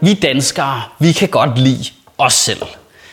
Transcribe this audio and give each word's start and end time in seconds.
vi 0.00 0.14
danskere, 0.14 0.82
vi 0.98 1.12
kan 1.12 1.28
godt 1.28 1.58
lide 1.58 1.84
os 2.18 2.32
selv. 2.34 2.62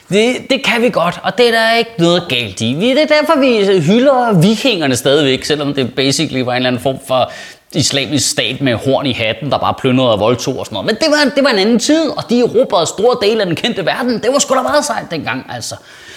Det, 0.10 0.36
det 0.50 0.64
kan 0.64 0.82
vi 0.82 0.90
godt, 0.90 1.20
og 1.24 1.38
det 1.38 1.48
er 1.48 1.52
der 1.52 1.72
ikke 1.78 1.92
noget 2.00 2.24
galt 2.30 2.62
i. 2.62 2.74
Vi- 2.74 2.90
Det 2.90 3.02
er 3.02 3.06
derfor, 3.22 3.40
vi 3.40 3.80
hylder 3.82 4.42
vikingerne 4.42 4.96
stadigvæk, 4.96 5.44
selvom 5.46 5.74
det 5.74 5.96
basically 5.96 6.40
var 6.42 6.52
en 6.52 6.56
eller 6.56 6.68
anden 6.70 6.82
form 6.82 6.98
for 7.08 7.32
islamisk 7.76 8.30
stat 8.30 8.62
med 8.62 8.74
horn 8.74 9.06
i 9.06 9.14
hatten, 9.14 9.52
der 9.52 9.58
bare 9.58 9.74
plyndrede 9.80 10.12
og 10.12 10.20
voldtog 10.20 10.60
og 10.60 10.66
sådan 10.66 10.74
noget. 10.74 10.86
Men 10.86 10.96
det 10.96 11.08
var, 11.10 11.32
det 11.36 11.44
var 11.44 11.50
en 11.50 11.60
anden 11.60 11.80
tid, 11.80 12.10
og 12.10 12.24
de 12.30 12.40
erobrede 12.40 12.86
store 12.86 13.18
dele 13.22 13.40
af 13.42 13.46
den 13.46 13.56
kendte 13.56 13.86
verden. 13.86 14.14
Det 14.24 14.34
var 14.34 14.40
sgu 14.40 14.56
da 14.56 14.62
meget 14.62 14.86
sejt 14.86 15.12
dengang, 15.12 15.46
altså. 15.54 15.76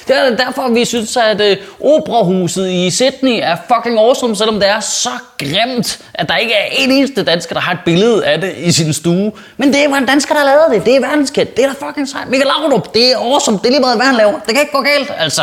Det 0.08 0.16
er 0.16 0.36
derfor, 0.36 0.68
vi 0.68 0.84
synes, 0.84 1.16
at 1.16 1.40
øh, 1.40 1.56
operahuset 1.80 2.70
i 2.70 2.90
Sydney 2.90 3.38
er 3.42 3.56
fucking 3.74 3.98
awesome, 3.98 4.36
selvom 4.36 4.60
det 4.60 4.68
er 4.68 4.80
så 4.80 5.10
grimt, 5.38 5.98
at 6.14 6.28
der 6.28 6.36
ikke 6.36 6.52
er 6.52 6.66
en 6.70 6.90
eneste 6.90 7.24
dansker, 7.24 7.54
der 7.54 7.60
har 7.60 7.72
et 7.72 7.78
billede 7.84 8.26
af 8.26 8.40
det 8.40 8.54
i 8.58 8.72
sin 8.72 8.92
stue. 8.92 9.32
Men 9.56 9.72
det 9.72 9.90
var 9.90 9.96
en 9.96 10.06
dansker, 10.06 10.34
der 10.34 10.44
lavede 10.44 10.74
det. 10.74 10.84
Det 10.86 10.96
er 10.96 11.00
verdenskendt. 11.00 11.56
Det 11.56 11.64
er 11.64 11.72
da 11.72 11.86
fucking 11.86 12.08
sejt. 12.08 12.28
Michael 12.28 12.50
Laudrup, 12.58 12.94
det 12.94 13.12
er 13.12 13.16
awesome. 13.16 13.58
Det 13.58 13.66
er 13.66 13.70
lige 13.70 13.80
meget, 13.80 13.98
hvad 13.98 14.06
han 14.06 14.16
laver. 14.16 14.32
Det 14.32 14.48
kan 14.54 14.60
ikke 14.60 14.72
gå 14.72 14.82
galt, 14.82 15.12
altså. 15.18 15.42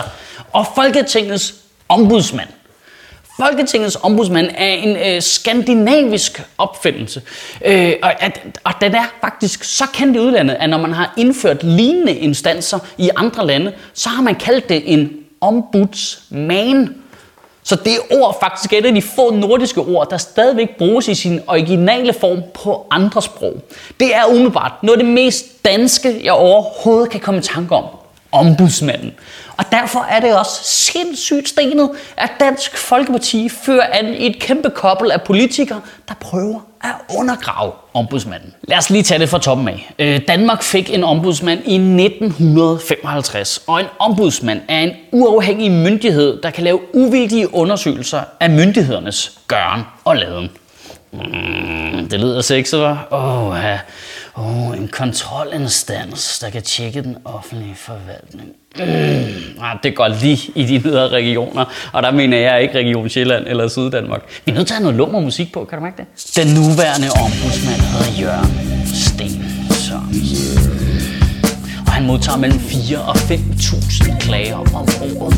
Og 0.52 0.66
Folketingets 0.76 1.54
ombudsmand. 1.90 2.50
Folketingets 3.40 3.98
ombudsmand 4.02 4.50
er 4.58 4.74
en 4.74 4.98
øh, 4.98 5.22
skandinavisk 5.22 6.42
opfindelse, 6.58 7.22
øh, 7.66 7.94
og, 8.04 8.24
at, 8.24 8.42
og 8.64 8.74
den 8.82 8.96
er 8.96 9.04
faktisk 9.22 9.64
så 9.64 9.84
kendt 9.94 10.18
i 10.18 10.20
udlandet, 10.20 10.58
at 10.60 10.70
når 10.70 10.78
man 10.78 10.92
har 10.92 11.14
indført 11.18 11.64
lignende 11.64 12.14
instanser 12.14 12.80
i 12.98 13.10
andre 13.16 13.48
lande, 13.48 13.74
så 13.94 14.10
har 14.10 14.22
man 14.22 14.36
kaldt 14.36 14.70
det 14.70 14.94
en 14.94 15.12
ombudsman. 15.42 16.96
Så 17.64 17.76
det 17.76 17.98
ord 18.12 18.40
faktisk 18.40 18.74
er 18.74 18.78
et 18.78 18.86
af 18.86 18.94
de 18.94 19.02
få 19.02 19.34
nordiske 19.36 19.82
ord, 19.82 20.10
der 20.10 20.18
stadigvæk 20.18 20.78
bruges 20.78 21.08
i 21.08 21.16
sin 21.16 21.40
originale 21.48 22.14
form 22.14 22.44
på 22.54 22.88
andre 22.92 23.22
sprog. 23.22 23.64
Det 24.00 24.16
er 24.16 24.26
umiddelbart 24.26 24.72
noget 24.84 25.00
af 25.00 25.06
det 25.06 25.14
mest 25.14 25.66
danske, 25.66 26.22
jeg 26.24 26.34
overhovedet 26.34 27.10
kan 27.10 27.20
komme 27.20 27.40
i 27.40 27.44
tanke 27.44 27.76
om. 27.76 27.86
Ombudsmanden. 28.34 29.14
Og 29.58 29.66
derfor 29.72 30.06
er 30.10 30.20
det 30.20 30.38
også 30.38 30.60
sindssygt 30.64 31.50
stenet, 31.50 31.90
at 32.18 32.30
Dansk 32.40 32.78
Folkeparti 32.78 33.50
fører 33.50 33.88
an 33.92 34.14
i 34.14 34.26
et 34.26 34.40
kæmpe 34.40 34.70
kobbel 34.70 35.12
af 35.12 35.22
politikere, 35.22 35.82
der 36.08 36.14
prøver 36.20 36.60
at 36.84 37.16
undergrave 37.18 37.72
ombudsmanden. 37.94 38.54
Lad 38.64 38.78
os 38.78 38.90
lige 38.90 39.04
tage 39.04 39.20
det 39.20 39.30
fra 39.30 39.40
toppen 39.40 39.68
af. 39.68 39.94
Øh, 40.00 40.22
Danmark 40.28 40.64
fik 40.64 40.94
en 40.94 41.04
ombudsmand 41.04 41.60
i 41.66 41.74
1955, 41.74 43.64
og 43.68 43.80
en 43.80 43.86
ombudsmand 44.00 44.62
er 44.68 44.80
en 44.80 44.92
uafhængig 45.12 45.72
myndighed, 45.72 46.42
der 46.42 46.50
kan 46.50 46.64
lave 46.64 46.80
uvildige 46.96 47.54
undersøgelser 47.54 48.22
af 48.40 48.50
myndighedernes 48.50 49.40
gøren 49.48 49.82
og 50.06 50.16
laden. 50.16 50.50
Mm, 51.12 52.08
det 52.10 52.20
lyder 52.20 52.42
sexet, 52.42 52.86
hva'? 52.86 53.14
Åh, 53.16 53.48
oh, 53.48 53.58
ja 53.64 53.80
oh, 54.36 54.78
en 54.78 54.88
kontrolinstans, 54.88 56.40
der 56.40 56.50
kan 56.50 56.62
tjekke 56.62 57.02
den 57.04 57.18
offentlige 57.26 57.76
forvaltning. 57.76 58.50
Mm. 58.78 59.62
Ah, 59.62 59.78
det 59.84 59.96
går 59.96 60.08
lige 60.08 60.52
i 60.56 60.66
de 60.66 60.82
ydre 60.86 61.10
regioner, 61.10 61.66
og 61.94 62.04
der 62.04 62.12
mener 62.12 62.38
jeg 62.38 62.62
ikke 62.62 62.78
Region 62.78 63.10
Sjælland 63.10 63.48
eller 63.48 63.68
Syddanmark. 63.68 64.22
Vi 64.46 64.52
er 64.52 64.56
nødt 64.56 64.68
til 64.68 64.74
at 64.74 64.78
have 64.78 64.84
noget 64.84 64.98
lummer 64.98 65.20
musik 65.20 65.54
på, 65.54 65.66
kan 65.66 65.78
du 65.78 65.84
mærke 65.84 65.98
det? 65.98 66.36
Den 66.36 66.48
nuværende 66.54 67.08
ombudsmand 67.24 67.82
hedder 67.82 68.22
Jørgen 68.22 68.86
Sten 68.86 69.46
Sørensen. 69.72 70.74
Og 71.86 71.92
han 71.92 72.06
modtager 72.06 72.38
mellem 72.38 72.60
4 72.60 73.02
og 73.02 73.16
5.000 73.16 74.20
klager 74.20 74.56
om 74.56 74.88
året 75.02 75.34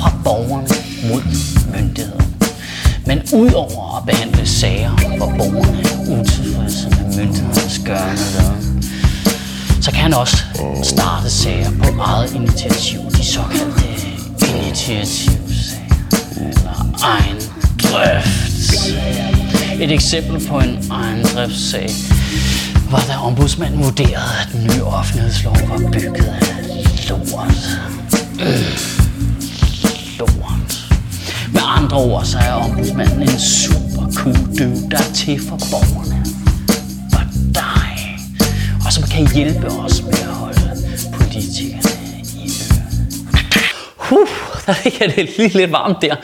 fra 0.00 0.12
borgerne 0.24 0.68
mod 1.08 1.22
myndighederne. 1.72 2.33
Men 3.06 3.22
udover 3.34 3.96
at 3.96 4.06
behandle 4.06 4.46
sager, 4.46 5.16
hvor 5.16 5.26
borgerne 5.26 5.80
er 5.80 6.20
utilfredse 6.20 6.88
med 6.90 7.16
myndighedernes 7.16 7.80
gørende 7.84 8.64
så 9.84 9.90
kan 9.90 10.00
han 10.00 10.14
også 10.14 10.36
starte 10.82 11.30
sager 11.30 11.70
på 11.82 12.00
eget 12.00 12.34
initiativ, 12.34 13.00
de 13.10 13.24
såkaldte 13.24 13.84
initiativsager, 14.48 15.80
eller 16.36 16.94
egen 17.02 17.36
drift. 17.82 18.94
Et 19.80 19.92
eksempel 19.92 20.48
på 20.48 20.58
en 20.58 20.78
egen 20.90 21.24
driftssag 21.24 21.90
var 22.90 23.04
da 23.08 23.16
ombudsmanden 23.16 23.84
vurderede, 23.84 24.32
at 24.42 24.48
den 24.52 24.64
nye 24.64 24.84
offentlighedslov 24.84 25.56
var 25.68 25.90
bygget 25.92 26.24
af 26.24 27.08
lort. 27.08 27.78
Øh, 28.40 28.78
lort. 30.18 30.53
Andre 31.76 31.96
ord, 31.96 32.24
så 32.24 32.38
er 32.38 32.52
ombudsmanden 32.52 33.22
en 33.22 33.38
super 33.38 34.12
cool 34.16 34.34
dude, 34.34 34.90
der 34.90 34.98
er 34.98 35.12
til 35.14 35.40
for 35.48 35.56
borgerne 35.70 36.24
og 37.12 37.24
dig. 37.54 38.18
Og 38.86 38.92
som 38.92 39.04
kan 39.04 39.34
hjælpe 39.34 39.66
os 39.66 40.02
med 40.02 40.12
at 40.12 40.34
holde 40.42 40.70
politikerne 41.12 41.90
i 42.34 42.50
ørene. 42.70 43.06
Huh, 43.96 44.28
der 44.66 44.72
fik 44.72 45.00
jeg 45.00 45.16
det 45.16 45.36
lige 45.38 45.48
lidt 45.48 45.72
varmt 45.72 46.02
der. 46.02 46.16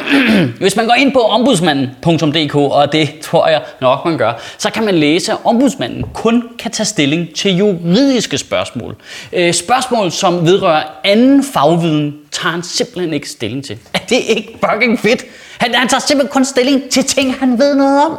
Hvis 0.60 0.76
man 0.76 0.86
går 0.86 0.94
ind 0.94 1.12
på 1.12 1.20
ombudsmanden.dk, 1.20 2.54
og 2.54 2.92
det 2.92 3.20
tror 3.22 3.48
jeg 3.48 3.62
nok 3.80 4.04
man 4.04 4.18
gør, 4.18 4.32
så 4.58 4.70
kan 4.70 4.84
man 4.84 4.94
læse, 4.94 5.32
at 5.32 5.38
ombudsmanden 5.44 6.04
kun 6.14 6.44
kan 6.58 6.70
tage 6.70 6.86
stilling 6.86 7.34
til 7.34 7.56
juridiske 7.56 8.38
spørgsmål. 8.38 8.96
Øh, 9.32 9.54
spørgsmål, 9.54 10.12
som 10.12 10.46
vedrører 10.46 10.82
anden 11.04 11.44
fagviden, 11.44 12.14
tager 12.32 12.52
han 12.52 12.62
simpelthen 12.62 13.14
ikke 13.14 13.28
stilling 13.28 13.64
til. 13.64 13.78
Er 13.94 13.98
det 13.98 14.18
ikke 14.26 14.58
fucking 14.70 14.98
fedt? 14.98 15.24
Han, 15.58 15.74
han 15.74 15.88
tager 15.88 16.00
simpelthen 16.00 16.32
kun 16.32 16.44
stilling 16.44 16.90
til 16.90 17.04
ting, 17.04 17.34
han 17.34 17.58
ved 17.58 17.74
noget 17.74 18.04
om. 18.04 18.18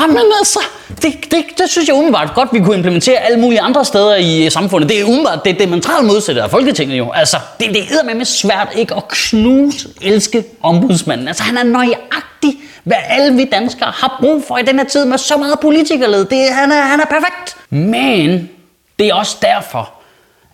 Jamen 0.00 0.16
altså, 0.38 0.58
det, 1.02 1.14
det, 1.30 1.44
det 1.58 1.70
synes 1.70 1.88
jeg 1.88 1.94
umiddelbart 1.94 2.34
godt, 2.34 2.48
vi 2.52 2.58
kunne 2.58 2.76
implementere 2.76 3.18
alle 3.18 3.40
mulige 3.40 3.60
andre 3.60 3.84
steder 3.84 4.16
i 4.16 4.44
øh, 4.44 4.50
samfundet. 4.50 4.88
Det 4.88 5.00
er 5.00 5.04
umiddelbart 5.04 5.44
det, 5.44 5.58
det 5.58 5.68
mentale 5.68 6.06
modsætte 6.06 6.42
af 6.42 6.50
Folketinget 6.50 6.98
jo. 6.98 7.10
Altså, 7.10 7.36
det, 7.60 7.68
det 7.68 7.82
er 7.82 8.14
med 8.14 8.24
svært 8.24 8.68
ikke 8.76 8.94
at 8.94 9.08
knuse 9.08 9.88
elske 10.02 10.44
ombudsmanden. 10.62 11.28
Altså, 11.28 11.42
han 11.42 11.56
er 11.56 11.62
nøjagtig, 11.62 12.54
hvad 12.84 12.96
alle 13.08 13.36
vi 13.36 13.44
danskere 13.44 13.92
har 13.94 14.16
brug 14.20 14.44
for 14.48 14.58
i 14.58 14.62
den 14.62 14.78
her 14.78 14.86
tid 14.86 15.04
med 15.04 15.18
så 15.18 15.36
meget 15.36 15.60
politikerled. 15.60 16.24
Det, 16.24 16.48
han, 16.50 16.72
er, 16.72 16.80
han 16.82 17.00
er 17.00 17.04
perfekt. 17.04 17.56
Men 17.70 18.50
det 18.98 19.06
er 19.06 19.14
også 19.14 19.36
derfor, 19.42 19.92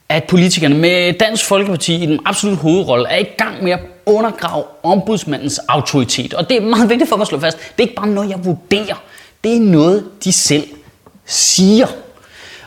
at 0.08 0.24
politikerne 0.24 0.74
med 0.74 1.12
Dansk 1.12 1.44
Folkeparti 1.44 2.02
i 2.02 2.06
den 2.06 2.20
absolut 2.24 2.58
hovedrolle 2.58 3.08
er 3.08 3.18
i 3.18 3.26
gang 3.38 3.64
med 3.64 3.72
at 3.72 3.80
undergrave 4.06 4.64
ombudsmandens 4.82 5.58
autoritet. 5.68 6.34
Og 6.34 6.48
det 6.48 6.56
er 6.56 6.60
meget 6.60 6.88
vigtigt 6.90 7.08
for 7.08 7.16
mig 7.16 7.22
at 7.22 7.28
slå 7.28 7.40
fast. 7.40 7.58
Det 7.58 7.84
er 7.84 7.88
ikke 7.88 7.94
bare 7.94 8.06
noget, 8.08 8.30
jeg 8.30 8.44
vurderer. 8.44 9.02
Det 9.44 9.56
er 9.56 9.60
noget, 9.60 10.04
de 10.24 10.32
selv 10.32 10.64
siger. 11.26 11.86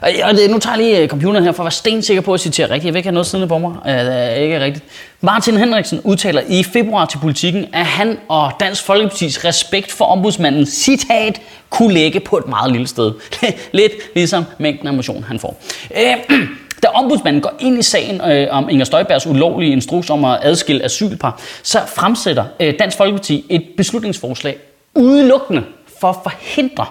Og 0.01 0.33
det, 0.33 0.49
nu 0.49 0.59
tager 0.59 0.75
jeg 0.75 0.85
lige 0.85 0.99
øh, 0.99 1.07
computeren 1.07 1.43
her 1.43 1.51
for 1.51 1.63
at 1.63 1.65
være 1.65 1.71
stensikker 1.71 2.21
på 2.21 2.33
at 2.33 2.39
citere 2.39 2.65
rigtigt. 2.65 2.85
Jeg 2.85 2.93
vil 2.93 2.97
ikke 2.99 3.07
have 3.07 3.13
noget 3.13 3.27
siddende 3.27 3.47
på 3.47 3.57
mig. 3.57 3.75
Øh, 3.87 3.93
det 3.93 4.13
er 4.13 4.29
ikke 4.29 4.59
rigtigt. 4.59 4.85
Martin 5.21 5.57
Henriksen 5.57 6.01
udtaler 6.03 6.41
i 6.49 6.63
februar 6.63 7.05
til 7.05 7.17
politikken, 7.17 7.65
at 7.73 7.85
han 7.85 8.17
og 8.27 8.51
Dansk 8.59 8.83
Folkepartis 8.83 9.45
respekt 9.45 9.91
for 9.91 10.05
ombudsmanden, 10.05 10.65
citat, 10.65 11.41
kunne 11.69 11.93
lægge 11.93 12.19
på 12.19 12.37
et 12.37 12.47
meget 12.47 12.71
lille 12.71 12.87
sted. 12.87 13.11
Lidt 13.71 13.91
ligesom 14.15 14.45
mængden 14.57 14.87
af 14.87 14.93
motion, 14.93 15.23
han 15.23 15.39
får. 15.39 15.61
Øh, 15.97 16.37
da 16.83 16.87
ombudsmanden 16.87 17.41
går 17.41 17.53
ind 17.59 17.79
i 17.79 17.81
sagen 17.81 18.21
øh, 18.21 18.47
om 18.51 18.69
Inger 18.69 18.85
Støjbergs 18.85 19.27
ulovlige 19.27 19.71
instruks 19.71 20.09
om 20.09 20.25
at 20.25 20.39
adskille 20.41 20.83
asylpar, 20.83 21.41
så 21.63 21.79
fremsætter 21.95 22.45
øh, 22.59 22.73
Dansk 22.79 22.97
Folkeparti 22.97 23.45
et 23.49 23.63
beslutningsforslag 23.77 24.57
udelukkende 24.95 25.63
for 26.01 26.09
at 26.09 26.15
forhindre 26.23 26.85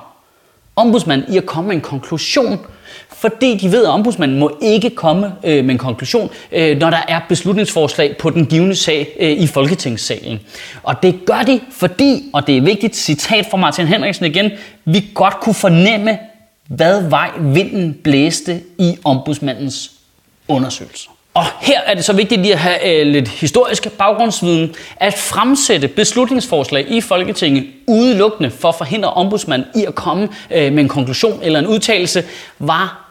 ombudsmanden 0.76 1.34
i 1.34 1.36
at 1.36 1.46
komme 1.46 1.68
med 1.68 1.76
en 1.76 1.82
konklusion, 1.82 2.58
fordi 3.08 3.56
de 3.56 3.72
ved, 3.72 3.84
at 3.84 3.90
ombudsmanden 3.90 4.38
må 4.38 4.58
ikke 4.62 4.90
komme 4.90 5.32
øh, 5.44 5.64
med 5.64 5.74
en 5.74 5.78
konklusion, 5.78 6.30
øh, 6.52 6.78
når 6.78 6.90
der 6.90 7.02
er 7.08 7.20
beslutningsforslag 7.28 8.16
på 8.16 8.30
den 8.30 8.46
givende 8.46 8.76
sag 8.76 9.08
øh, 9.20 9.30
i 9.30 9.46
Folketingssalen. 9.46 10.40
Og 10.82 11.02
det 11.02 11.20
gør 11.26 11.42
de, 11.42 11.60
fordi, 11.72 12.30
og 12.32 12.46
det 12.46 12.56
er 12.56 12.60
vigtigt, 12.60 12.96
citat 12.96 13.46
fra 13.50 13.56
Martin 13.56 13.86
Henriksen 13.86 14.24
igen, 14.24 14.50
vi 14.84 15.04
godt 15.14 15.40
kunne 15.40 15.54
fornemme, 15.54 16.18
hvad 16.68 17.08
vej 17.08 17.30
vinden 17.40 17.94
blæste 17.94 18.60
i 18.78 18.96
ombudsmandens 19.04 19.92
undersøgelser. 20.48 21.10
Og 21.34 21.44
her 21.60 21.80
er 21.80 21.94
det 21.94 22.04
så 22.04 22.12
vigtigt 22.12 22.40
lige 22.40 22.52
at 22.52 22.58
have 22.58 23.00
øh, 23.00 23.06
lidt 23.06 23.28
historisk 23.28 23.88
baggrundsviden, 23.90 24.74
at 24.96 25.14
fremsætte 25.14 25.88
beslutningsforslag 25.88 26.90
i 26.90 27.00
Folketinget 27.00 27.66
udelukkende 27.86 28.50
for 28.50 28.68
at 28.68 28.74
forhindre 28.74 29.10
ombudsmanden 29.10 29.68
i 29.74 29.84
at 29.84 29.94
komme 29.94 30.28
øh, 30.50 30.72
med 30.72 30.82
en 30.82 30.88
konklusion 30.88 31.40
eller 31.42 31.58
en 31.58 31.66
udtalelse, 31.66 32.24
var 32.58 33.10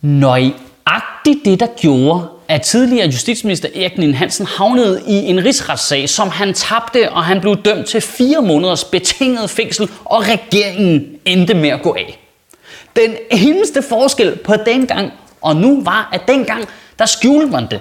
nøjagtigt 0.00 1.44
det, 1.44 1.60
der 1.60 1.66
gjorde, 1.80 2.28
at 2.48 2.62
tidligere 2.62 3.06
justitsminister 3.06 3.68
Erik 3.74 3.98
Nien 3.98 4.14
Hansen 4.14 4.46
havnede 4.46 5.02
i 5.06 5.14
en 5.14 5.44
rigsretssag, 5.44 6.08
som 6.08 6.28
han 6.28 6.54
tabte, 6.54 7.12
og 7.12 7.24
han 7.24 7.40
blev 7.40 7.56
dømt 7.56 7.86
til 7.86 8.00
fire 8.00 8.42
måneders 8.42 8.84
betinget 8.84 9.50
fængsel, 9.50 9.90
og 10.04 10.22
regeringen 10.28 11.06
endte 11.24 11.54
med 11.54 11.68
at 11.68 11.82
gå 11.82 11.94
af. 11.94 12.18
Den 12.96 13.16
eneste 13.30 13.82
forskel 13.82 14.36
på 14.36 14.54
dengang 14.66 15.12
og 15.46 15.56
nu 15.56 15.82
var, 15.84 16.08
at 16.12 16.28
dengang, 16.28 16.68
der 16.98 17.06
skjulte 17.06 17.46
man 17.46 17.66
det. 17.70 17.80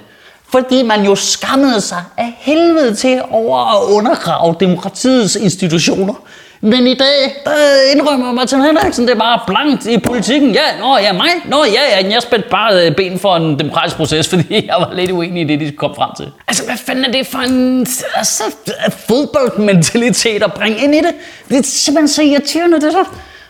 Fordi 0.51 0.83
man 0.83 1.05
jo 1.05 1.15
skammede 1.15 1.81
sig 1.81 2.03
af 2.17 2.37
helvede 2.37 2.95
til 2.95 3.21
over 3.31 3.57
at 3.75 3.93
undergrave 3.93 4.55
demokratiets 4.59 5.35
institutioner. 5.35 6.13
Men 6.61 6.87
i 6.87 6.93
dag, 6.93 7.41
der 7.45 7.51
indrømmer 7.95 8.31
Martin 8.31 8.61
Henriksen, 8.61 9.07
det 9.07 9.13
er 9.13 9.19
bare 9.19 9.39
blankt 9.47 9.85
i 9.85 9.97
politikken. 9.97 10.51
Ja, 10.51 10.79
nå 10.79 10.97
ja, 10.97 11.13
mig. 11.13 11.29
Nå 11.45 11.63
ja, 11.63 11.99
ja, 12.01 12.09
jeg 12.09 12.21
spændte 12.21 12.49
bare 12.49 12.85
øh, 12.85 12.95
ben 12.95 13.19
for 13.19 13.35
en 13.35 13.59
demokratisk 13.59 13.95
proces, 13.95 14.27
fordi 14.29 14.65
jeg 14.67 14.75
var 14.79 14.93
lidt 14.93 15.11
uenig 15.11 15.41
i 15.41 15.45
det, 15.45 15.59
de 15.59 15.71
kom 15.71 15.95
frem 15.95 16.09
til. 16.17 16.31
Altså, 16.47 16.65
hvad 16.65 16.77
fanden 16.77 17.05
er 17.05 17.11
det 17.11 17.27
for 17.27 17.39
en 17.39 17.87
altså, 18.15 18.43
fodboldmentalitet 19.07 20.43
at 20.43 20.53
bringe 20.53 20.83
ind 20.83 20.95
i 20.95 20.97
det? 20.97 21.13
Det 21.49 21.57
er 21.57 21.63
simpelthen 21.63 22.07
så 22.07 22.21
irriterende, 22.21 22.81
det 22.81 22.91
så. 22.91 23.05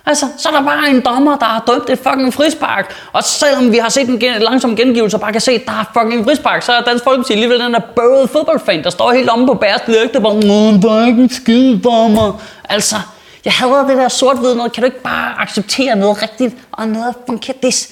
Altså, 0.07 0.25
så 0.37 0.49
er 0.49 0.53
der 0.53 0.61
bare 0.63 0.89
en 0.89 1.01
dommer, 1.05 1.37
der 1.37 1.45
har 1.45 1.63
dømt 1.67 1.89
et 1.89 1.99
fucking 1.99 2.33
frispark. 2.33 2.93
Og 3.13 3.23
selvom 3.23 3.71
vi 3.71 3.77
har 3.77 3.89
set 3.89 4.09
en 4.09 4.19
gen- 4.19 4.41
langsom 4.41 4.75
gengivelse 4.75 5.17
og 5.17 5.21
bare 5.21 5.31
kan 5.31 5.41
se, 5.41 5.51
at 5.51 5.61
der 5.65 5.71
er 5.71 5.99
fucking 6.01 6.25
frispark, 6.25 6.61
så 6.61 6.71
er 6.71 6.81
Dansk 6.81 7.03
Folkeparti 7.03 7.33
alligevel 7.33 7.59
den 7.59 7.73
der 7.73 7.79
bøvede 7.95 8.27
fodboldfan, 8.27 8.83
der 8.83 8.89
står 8.89 9.11
helt 9.11 9.29
omme 9.29 9.45
på 9.47 9.53
bærs 9.53 9.81
lygte, 9.87 10.21
bare, 10.21 10.33
Nå, 10.35 10.71
der 10.87 11.01
er 11.01 11.05
ikke 11.07 11.21
en 11.21 11.29
skide 11.29 11.79
dommer. 11.79 12.41
Altså, 12.69 12.95
jeg 13.45 13.53
hader 13.53 13.87
det 13.87 13.97
der 13.97 14.07
sort-hvide 14.07 14.55
noget. 14.55 14.73
Kan 14.73 14.81
du 14.81 14.85
ikke 14.85 15.01
bare 15.01 15.33
acceptere 15.41 15.95
noget 15.95 16.21
rigtigt 16.21 16.53
og 16.71 16.87
noget 16.87 17.13
fungerer? 17.27 17.57
Det, 17.63 17.87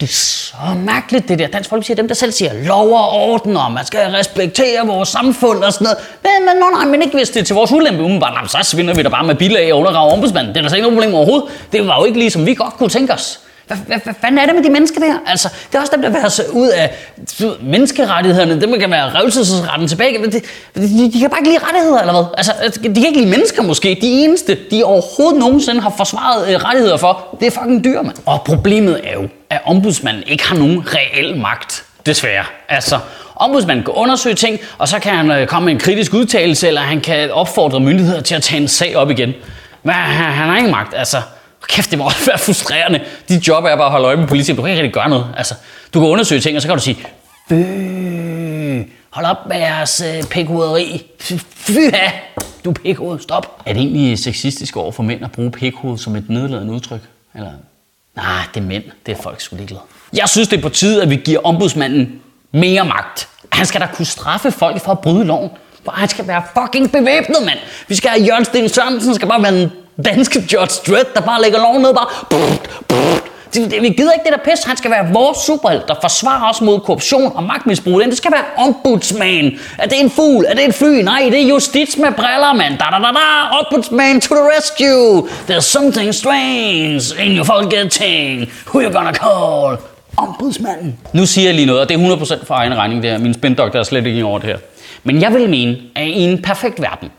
det 0.00 0.08
er 0.08 0.12
så 0.12 0.56
mærkeligt, 0.84 1.28
det 1.28 1.38
der. 1.38 1.46
Dansk 1.46 1.70
Folkeparti 1.70 1.92
er 1.92 1.96
dem, 1.96 2.08
der 2.08 2.14
selv 2.14 2.32
siger 2.32 2.52
lov 2.52 2.92
og 2.92 3.10
orden, 3.10 3.56
og 3.56 3.72
man 3.72 3.86
skal 3.86 4.10
respektere 4.10 4.86
vores 4.86 5.08
samfund 5.08 5.64
og 5.64 5.72
sådan 5.72 5.84
noget. 5.84 5.98
Men, 6.22 6.46
men, 6.46 6.70
nej, 6.72 6.84
men 6.84 7.02
ikke 7.02 7.16
hvis 7.16 7.30
det 7.30 7.40
er 7.40 7.44
til 7.44 7.54
vores 7.54 7.72
ulempe 7.72 8.02
umiddelbart. 8.02 8.50
Så 8.50 8.58
svinder 8.62 8.94
vi 8.94 9.02
da 9.02 9.08
bare 9.08 9.26
med 9.26 9.34
bilag 9.34 9.72
og 9.72 9.78
undergraver 9.78 10.12
ombudsmanden. 10.12 10.54
Det 10.54 10.58
er 10.58 10.62
der 10.62 10.68
så 10.68 10.76
ikke 10.76 10.88
noget 10.88 10.96
problem 10.96 11.14
overhovedet. 11.14 11.48
Det 11.72 11.86
var 11.86 11.98
jo 11.98 12.04
ikke 12.04 12.18
lige, 12.18 12.30
som 12.30 12.46
vi 12.46 12.54
godt 12.54 12.74
kunne 12.74 12.88
tænke 12.88 13.12
os. 13.12 13.40
Hvad, 13.66 13.76
hvad, 13.86 13.96
hvad 14.04 14.14
fanden 14.20 14.38
er 14.38 14.46
det 14.46 14.54
med 14.54 14.64
de 14.64 14.70
mennesker 14.70 15.00
der? 15.00 15.14
Altså, 15.26 15.48
det 15.68 15.74
er 15.74 15.80
også 15.80 15.92
dem, 15.94 16.02
der 16.02 16.08
vil 16.08 16.20
have 16.20 16.30
sig 16.30 16.44
ud 16.52 16.68
af 16.68 16.94
menneskerettighederne. 17.62 18.60
Dem, 18.60 18.70
der 18.70 18.78
kan 18.78 18.90
være 18.90 19.10
revselsesretten 19.14 19.88
tilbage. 19.88 20.18
De, 20.18 20.40
de, 20.74 21.12
de, 21.12 21.20
kan 21.20 21.30
bare 21.30 21.40
ikke 21.40 21.50
lide 21.50 21.64
rettigheder, 21.64 22.00
eller 22.00 22.12
hvad? 22.12 22.24
Altså, 22.36 22.52
øh, 22.64 22.94
de 22.94 23.00
kan 23.00 23.06
ikke 23.06 23.20
lide 23.20 23.30
mennesker 23.30 23.62
måske. 23.62 23.98
De 24.00 24.06
eneste, 24.06 24.58
de 24.70 24.84
overhovedet 24.84 25.38
nogensinde 25.38 25.80
har 25.80 25.94
forsvaret 25.96 26.48
øh, 26.48 26.54
rettigheder 26.54 26.96
for, 26.96 27.36
det 27.40 27.46
er 27.46 27.50
fucking 27.50 27.84
dyr, 27.84 28.02
mand. 28.02 28.16
Og 28.26 28.42
problemet 28.42 29.00
er 29.04 29.12
jo, 29.12 29.28
ombudsmanden 29.66 30.22
ikke 30.26 30.44
har 30.46 30.56
nogen 30.56 30.84
reel 30.94 31.36
magt. 31.36 31.84
Desværre. 32.06 32.44
Altså, 32.68 32.98
ombudsmanden 33.36 33.84
kan 33.84 33.94
undersøge 33.94 34.34
ting, 34.34 34.58
og 34.78 34.88
så 34.88 34.98
kan 34.98 35.14
han 35.14 35.30
øh, 35.30 35.46
komme 35.46 35.64
med 35.66 35.72
en 35.72 35.80
kritisk 35.80 36.14
udtalelse, 36.14 36.68
eller 36.68 36.80
han 36.80 37.00
kan 37.00 37.30
opfordre 37.30 37.80
myndigheder 37.80 38.20
til 38.20 38.34
at 38.34 38.42
tage 38.42 38.62
en 38.62 38.68
sag 38.68 38.96
op 38.96 39.10
igen. 39.10 39.32
Men 39.82 39.94
han, 39.94 40.32
han 40.32 40.48
har 40.48 40.56
ingen 40.56 40.70
magt, 40.70 40.94
altså. 40.94 41.22
Kæft, 41.68 41.90
det 41.90 41.98
må 41.98 42.04
også 42.10 42.26
være 42.26 42.38
frustrerende. 42.38 43.00
Dit 43.28 43.48
job 43.48 43.64
er 43.64 43.76
bare 43.76 43.86
at 43.86 43.90
holde 43.90 44.06
øje 44.06 44.16
med 44.16 44.26
politiet, 44.28 44.56
Du 44.56 44.62
kan 44.62 44.70
ikke 44.70 44.82
rigtig 44.82 44.94
gøre 44.94 45.08
noget. 45.08 45.26
Altså, 45.36 45.54
du 45.94 46.00
kan 46.00 46.08
undersøge 46.08 46.40
ting, 46.40 46.56
og 46.56 46.62
så 46.62 46.68
kan 46.68 46.76
du 46.76 46.82
sige, 46.82 46.98
Bøh, 47.48 48.84
hold 49.10 49.26
op 49.26 49.48
med 49.48 49.56
jeres 49.56 50.02
øh, 50.06 50.22
pikhoveri. 50.30 51.02
Du 52.64 52.70
er 52.70 52.74
pikhoved, 52.74 53.20
stop. 53.20 53.62
Er 53.66 53.72
det 53.72 53.82
egentlig 53.82 54.18
sexistisk 54.18 54.76
over 54.76 54.92
for 54.92 55.02
mænd 55.02 55.24
at 55.24 55.32
bruge 55.32 55.50
pikhoved 55.50 55.98
som 55.98 56.16
et 56.16 56.30
nedladende 56.30 56.72
udtryk? 56.72 57.00
Eller? 57.34 57.50
Nej, 58.16 58.42
det 58.54 58.60
er 58.60 58.64
mænd. 58.64 58.84
Det 59.06 59.18
er 59.18 59.22
folk 59.22 59.40
sgu 59.40 59.56
ligeglade. 59.56 59.82
Jeg 60.12 60.28
synes, 60.28 60.48
det 60.48 60.58
er 60.58 60.62
på 60.62 60.68
tide, 60.68 61.02
at 61.02 61.10
vi 61.10 61.16
giver 61.16 61.40
ombudsmanden 61.44 62.20
mere 62.52 62.84
magt. 62.84 63.28
Han 63.52 63.66
skal 63.66 63.80
da 63.80 63.88
kunne 63.94 64.06
straffe 64.06 64.50
folk 64.50 64.84
for 64.84 64.92
at 64.92 64.98
bryde 64.98 65.24
loven. 65.24 65.50
For 65.84 65.92
han 65.92 66.08
skal 66.08 66.26
være 66.26 66.42
fucking 66.60 66.92
bevæbnet, 66.92 67.36
mand. 67.44 67.58
Vi 67.88 67.94
skal 67.94 68.10
have 68.10 68.22
Jørgen 68.22 68.44
Sten 68.44 68.68
Sørensen, 68.68 69.14
skal 69.14 69.28
bare 69.28 69.42
være 69.42 69.62
en 69.62 69.70
danske 70.04 70.46
George 70.50 70.68
Strait, 70.68 71.14
der 71.14 71.20
bare 71.20 71.42
lægger 71.42 71.58
loven 71.58 71.82
ned 71.82 71.94
bare... 71.94 72.06
Brrr, 72.30 72.82
brrr, 72.88 73.25
vi 73.80 73.88
gider 73.88 74.12
ikke 74.12 74.24
det 74.24 74.32
der 74.32 74.50
pis. 74.50 74.64
Han 74.64 74.76
skal 74.76 74.90
være 74.90 75.12
vores 75.12 75.38
superhelt, 75.38 75.88
der 75.88 75.94
forsvarer 76.00 76.50
os 76.50 76.60
mod 76.60 76.80
korruption 76.80 77.32
og 77.34 77.42
magtmisbrug. 77.42 78.00
Det 78.00 78.16
skal 78.16 78.32
være 78.32 78.66
ombudsman. 78.66 79.58
Er 79.78 79.86
det 79.86 80.00
en 80.00 80.10
fugl? 80.10 80.44
Er 80.48 80.54
det 80.54 80.64
et 80.68 80.74
fly? 80.74 81.02
Nej, 81.02 81.22
det 81.30 81.42
er 81.42 81.48
justits 81.48 81.96
med 81.96 82.12
briller, 82.16 82.52
mand. 82.54 82.78
Da, 82.78 82.84
da, 82.92 82.96
da, 82.96 83.10
da. 83.12 83.58
Ombudsman 83.58 84.20
to 84.20 84.34
the 84.34 84.44
rescue. 84.56 85.28
There's 85.50 85.60
something 85.60 86.14
strange 86.14 87.24
in 87.24 87.36
your 87.36 87.44
folketing. 87.44 88.52
Who 88.66 88.80
you 88.82 88.90
gonna 88.92 89.12
call? 89.12 89.76
Ombudsmanden. 90.16 90.98
Nu 91.12 91.26
siger 91.26 91.48
jeg 91.48 91.54
lige 91.54 91.66
noget, 91.66 91.82
og 91.82 91.88
det 91.88 91.94
er 91.94 92.16
100% 92.16 92.44
for 92.46 92.54
egen 92.54 92.76
regning, 92.76 93.02
det 93.02 93.10
her. 93.10 93.18
Min 93.18 93.34
spænddoktor 93.34 93.78
er 93.78 93.82
slet 93.82 94.06
ikke 94.06 94.24
over 94.24 94.38
det 94.38 94.48
her. 94.48 94.56
Men 95.04 95.22
jeg 95.22 95.32
vil 95.32 95.50
mene, 95.50 95.78
at 95.94 96.06
i 96.06 96.20
en 96.20 96.42
perfekt 96.42 96.82
verden, 96.82 97.10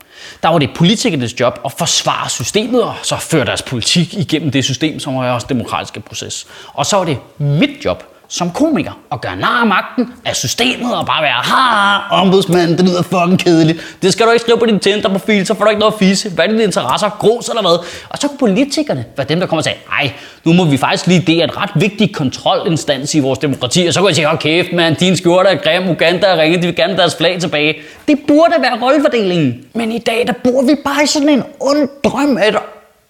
der 0.42 0.48
var 0.48 0.58
det 0.58 0.70
politikernes 0.74 1.40
job 1.40 1.60
at 1.64 1.72
forsvare 1.72 2.30
systemet 2.30 2.82
og 2.82 2.94
så 3.02 3.16
føre 3.16 3.44
deres 3.44 3.62
politik 3.62 4.14
igennem 4.14 4.50
det 4.50 4.64
system, 4.64 5.00
som 5.00 5.16
var 5.16 5.30
også 5.30 5.46
demokratiske 5.50 6.00
proces. 6.00 6.46
Og 6.74 6.86
så 6.86 6.96
var 6.96 7.04
det 7.04 7.18
mit 7.38 7.84
job 7.84 8.17
som 8.28 8.50
komiker 8.50 8.98
og 9.10 9.20
gøre 9.20 9.36
nar 9.36 9.60
af 9.60 9.66
magten 9.66 10.12
af 10.24 10.36
systemet 10.36 10.94
og 10.94 11.06
bare 11.06 11.22
være, 11.22 11.32
ha, 11.32 12.20
ombudsmand, 12.20 12.76
det 12.76 12.84
lyder 12.88 13.02
fucking 13.02 13.38
kedeligt. 13.38 13.96
Det 14.02 14.12
skal 14.12 14.26
du 14.26 14.30
ikke 14.30 14.42
skrive 14.42 14.58
på 14.58 14.66
din 14.66 14.78
Tinder-profil, 14.78 15.46
så 15.46 15.54
får 15.54 15.64
du 15.64 15.70
ikke 15.70 15.80
noget 15.80 15.92
at 15.92 15.98
fise. 15.98 16.30
Hvad 16.30 16.44
er 16.44 16.48
dine 16.48 16.62
interesser? 16.62 17.10
Grus 17.18 17.48
eller 17.48 17.62
hvad? 17.62 17.86
Og 18.08 18.18
så 18.18 18.28
kunne 18.28 18.38
politikerne 18.38 19.04
være 19.16 19.26
dem, 19.28 19.40
der 19.40 19.46
kommer 19.46 19.60
og 19.60 19.64
sige, 19.64 19.76
nej, 19.90 20.12
nu 20.44 20.52
må 20.52 20.64
vi 20.64 20.76
faktisk 20.76 21.06
lige, 21.06 21.20
det 21.20 21.38
er 21.40 21.44
en 21.44 21.56
ret 21.56 21.70
vigtig 21.74 22.14
kontrolinstans 22.14 23.14
i 23.14 23.20
vores 23.20 23.38
demokrati. 23.38 23.86
Og 23.86 23.94
så 23.94 24.00
kan 24.00 24.08
jeg 24.08 24.16
sige, 24.16 24.28
okay, 24.28 24.62
kæft, 24.62 24.72
mand, 24.72 24.96
din 24.96 25.16
skjorte 25.16 25.48
er 25.48 25.54
grim, 25.54 25.88
Uganda 25.88 26.26
er 26.26 26.40
ringe, 26.40 26.56
de 26.56 26.66
vil 26.66 26.76
gerne 26.76 26.96
deres 26.96 27.16
flag 27.16 27.40
tilbage. 27.40 27.76
Det 28.08 28.18
burde 28.28 28.54
være 28.60 28.82
rollefordelingen. 28.82 29.64
Men 29.74 29.92
i 29.92 29.98
dag, 29.98 30.24
der 30.26 30.32
bor 30.44 30.62
vi 30.62 30.74
bare 30.84 31.04
i 31.04 31.06
sådan 31.06 31.28
en 31.28 31.42
ond 31.60 31.88
drøm, 32.04 32.36
at 32.36 32.56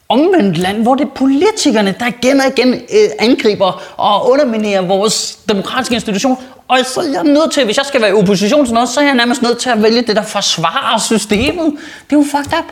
omvendt 0.08 0.58
land, 0.58 0.82
hvor 0.82 0.94
det 0.94 1.04
er 1.04 1.10
politikerne, 1.14 1.94
der 1.98 2.06
igen 2.06 2.40
og 2.40 2.46
igen 2.46 2.74
øh, 2.74 3.08
angriber 3.18 3.82
og 3.96 4.30
underminerer 4.30 4.80
vores 4.82 5.38
demokratiske 5.48 5.94
institution. 5.94 6.36
Og 6.68 6.78
så 6.84 7.00
er 7.00 7.04
jeg 7.12 7.24
nødt 7.24 7.52
til, 7.52 7.64
hvis 7.64 7.76
jeg 7.76 7.86
skal 7.86 8.00
være 8.00 8.10
i 8.10 8.12
opposition 8.12 8.64
til 8.64 8.74
noget, 8.74 8.88
så 8.88 9.00
er 9.00 9.04
jeg 9.04 9.14
nærmest 9.14 9.42
nødt 9.42 9.58
til 9.58 9.70
at 9.70 9.82
vælge 9.82 10.02
det, 10.02 10.16
der 10.16 10.22
forsvarer 10.22 10.98
systemet. 10.98 11.72
Det 12.10 12.16
er 12.16 12.20
jo 12.20 12.24
fucked 12.30 12.58
up. 12.58 12.64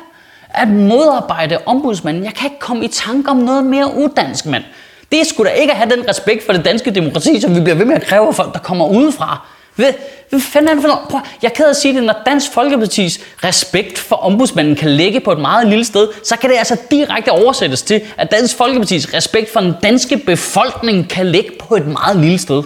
At 0.51 0.69
modarbejde 0.69 1.59
ombudsmanden, 1.67 2.25
jeg 2.25 2.35
kan 2.35 2.47
ikke 2.47 2.61
komme 2.61 2.85
i 2.85 2.89
tanke 2.89 3.31
om 3.31 3.37
noget 3.37 3.65
mere 3.65 3.95
udansk, 3.97 4.47
mand. 4.47 4.65
Det 5.13 5.27
skulle 5.27 5.51
da 5.51 5.55
ikke 5.55 5.73
at 5.73 5.79
have 5.79 5.91
den 5.91 6.09
respekt 6.09 6.47
for 6.47 6.53
det 6.53 6.65
danske 6.65 6.91
demokrati, 6.91 7.41
som 7.41 7.55
vi 7.55 7.61
bliver 7.61 7.77
ved 7.77 7.85
med 7.85 7.95
at 7.95 8.03
kræve 8.03 8.29
af 8.29 8.35
folk, 8.35 8.53
der 8.53 8.61
kommer 8.61 8.89
udefra. 8.89 9.47
Hvad, 9.77 9.93
hvad 10.31 10.41
fanden 10.41 10.69
er 10.69 10.75
det 10.75 10.83
for 10.83 10.89
noget? 10.89 11.09
Prøv, 11.09 11.21
jeg 11.43 11.53
kan 11.53 11.65
at 11.65 11.77
sige 11.77 11.95
det, 11.95 12.03
når 12.03 12.23
Dansk 12.27 12.53
Folkepartis 12.53 13.21
respekt 13.45 13.99
for 13.99 14.17
ombudsmanden 14.17 14.77
kan 14.77 14.91
ligge 14.91 15.21
på 15.21 15.33
et 15.33 15.39
meget 15.39 15.69
lille 15.69 15.85
sted, 15.85 16.09
så 16.25 16.37
kan 16.37 16.51
det 16.51 16.57
altså 16.57 16.77
direkte 16.91 17.31
oversættes 17.31 17.83
til, 17.83 18.01
at 18.17 18.31
Dansk 18.31 18.57
Folkepartis 18.57 19.15
respekt 19.15 19.53
for 19.53 19.61
den 19.61 19.75
danske 19.83 20.17
befolkning 20.17 21.09
kan 21.09 21.27
ligge 21.27 21.51
på 21.61 21.77
et 21.77 21.87
meget 21.87 22.17
lille 22.17 22.39
sted. 22.39 22.63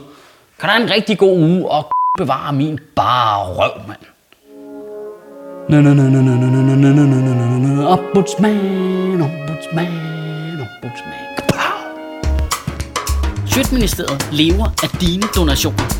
Kan 0.61 0.69
der 0.69 0.75
en 0.75 0.91
rigtig 0.91 1.19
god 1.19 1.39
uge 1.39 1.71
og 1.71 1.87
bevare 2.19 2.53
min 2.53 2.79
bare 2.97 3.45
røv, 3.47 3.71
mand. 3.89 3.99
Ombudsman, 7.87 9.23
ombudsman, 9.23 9.88
ombudsman. 10.61 11.31
Sjøtministeriet 13.47 14.29
lever 14.33 14.67
af 14.83 14.88
dine 15.00 15.23
donationer. 15.37 16.00